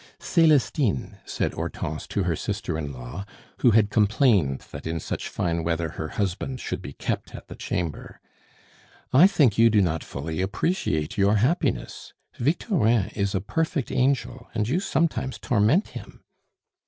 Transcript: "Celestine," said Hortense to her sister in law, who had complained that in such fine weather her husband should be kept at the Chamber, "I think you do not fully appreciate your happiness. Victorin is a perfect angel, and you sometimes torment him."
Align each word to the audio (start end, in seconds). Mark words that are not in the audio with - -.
"Celestine," 0.17 1.19
said 1.25 1.53
Hortense 1.53 2.07
to 2.07 2.23
her 2.23 2.35
sister 2.35 2.75
in 2.75 2.91
law, 2.91 3.23
who 3.59 3.69
had 3.69 3.91
complained 3.91 4.61
that 4.71 4.87
in 4.87 4.99
such 4.99 5.29
fine 5.29 5.63
weather 5.63 5.89
her 5.89 6.07
husband 6.07 6.59
should 6.59 6.81
be 6.81 6.93
kept 6.93 7.35
at 7.35 7.47
the 7.49 7.55
Chamber, 7.55 8.19
"I 9.13 9.27
think 9.27 9.59
you 9.59 9.69
do 9.69 9.79
not 9.79 10.03
fully 10.03 10.41
appreciate 10.41 11.19
your 11.19 11.35
happiness. 11.35 12.13
Victorin 12.39 13.09
is 13.13 13.35
a 13.35 13.41
perfect 13.41 13.91
angel, 13.91 14.49
and 14.55 14.67
you 14.67 14.79
sometimes 14.79 15.37
torment 15.37 15.89
him." 15.89 16.23